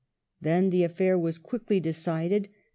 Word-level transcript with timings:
Then 0.41 0.71
the 0.71 0.83
affair 0.83 1.15
was 1.19 1.37
quickly 1.37 1.79
decided. 1.79 2.49